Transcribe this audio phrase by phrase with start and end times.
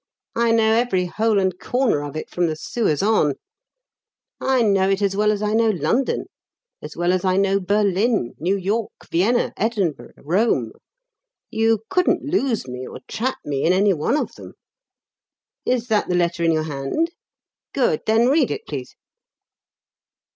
[0.35, 3.35] I know every hole and corner of it, from the sewers on.
[4.39, 6.25] I know it as well as I know London,
[6.81, 10.71] as well as I know Berlin New York Vienna Edinburgh Rome.
[11.51, 14.53] You couldn't lose me or trap me in any one of them.
[15.67, 17.11] Is that the letter in your hand?
[17.71, 18.95] Good then read it, please."